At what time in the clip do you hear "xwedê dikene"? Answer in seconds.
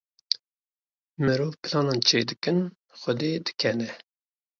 2.99-3.89